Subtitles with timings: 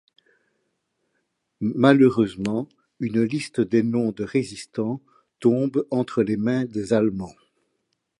[1.59, 2.67] Malheureusement,
[2.99, 4.99] une liste de noms de résistants
[5.39, 7.35] tombe entre les mains des Allemands.